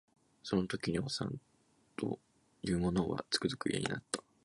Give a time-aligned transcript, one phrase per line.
[0.41, 1.39] その時におさん
[1.95, 2.17] と
[2.63, 4.23] 言う者はつくづく嫌になった